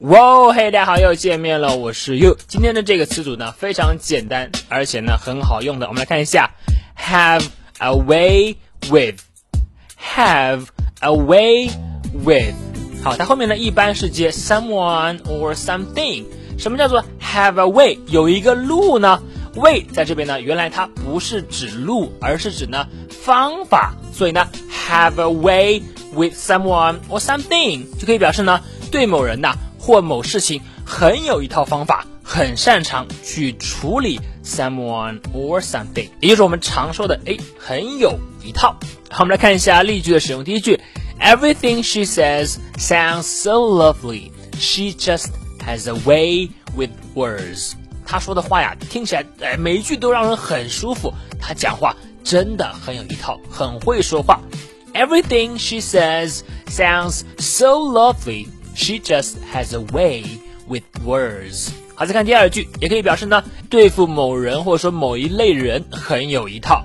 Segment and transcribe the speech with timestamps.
[0.00, 2.34] 哇，嘿，大家好，又见面了，我是 you。
[2.48, 5.88] 今天的这个词组呢，非常简单，而且呢很好用的。
[5.88, 6.52] 我们来看一下
[6.98, 7.44] ，have
[7.76, 8.56] a way
[8.90, 10.62] with，have
[11.00, 11.68] a way
[12.24, 12.54] with。
[13.04, 16.24] 好，它后面呢一般是接 someone or something。
[16.58, 17.98] 什么叫做 have a way？
[18.06, 19.22] 有一个路呢
[19.54, 23.92] ？way 在这边呢，原来它不是指路，而是指呢方法。
[24.14, 24.48] 所以呢
[24.88, 25.82] ，have a way
[26.14, 29.54] with someone or something 就可以表示呢对某人呐。
[29.89, 38.75] 或某事情很有一套方法，很擅长去处理 someone or something，也就是我们常说的哎，很有一套。
[39.09, 40.43] 好，我们来看一下例句的使用。
[40.43, 40.79] 第一句，
[41.19, 44.31] Everything she says sounds so lovely.
[44.59, 45.29] She just
[45.65, 47.73] has a way with words.
[48.05, 51.13] 她说的话呀，听起来哎，每一句都让人很舒服。
[51.39, 54.39] 她讲话真的很有一套，很会说话。
[54.93, 58.47] Everything she says sounds so lovely.
[58.75, 60.23] She just has a way
[60.67, 61.69] with words。
[61.95, 66.83] 好，再看第二句，也可以表示呢，对付某人或者说某一类人很有一套。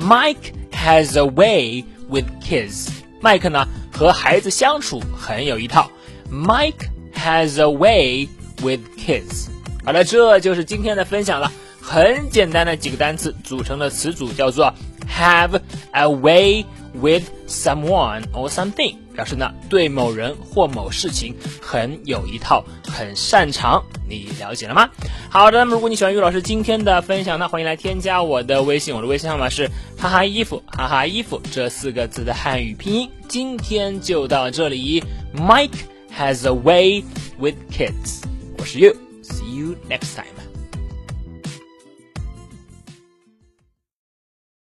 [0.00, 2.88] Mike has a way with kids。
[3.20, 5.90] 麦克呢和孩子相处很有一套。
[6.30, 8.28] Mike has a way
[8.62, 9.48] with kids。
[9.84, 14.74] 好了，这就是今天的分享了，很简单的几个单词组成的词组叫做
[15.08, 15.60] have
[15.92, 23.83] a way。with someone or something， 表示呢对某人或某事情很有一套，很擅长。
[24.07, 24.89] 你了解了吗？
[25.29, 33.09] 好的，那么如果你喜欢于老师今天的分享，那欢迎来添加我的微信，我的微信号码是哈哈衣服哈哈衣服这四个字的汉语拼音。
[33.27, 35.03] 今天就到这里
[35.35, 35.69] ，Mike
[36.15, 37.03] has a way
[37.39, 38.23] with kids。
[38.59, 40.52] 我是 You，see you next time。